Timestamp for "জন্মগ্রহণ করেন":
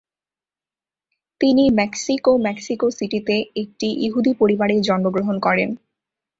4.81-5.69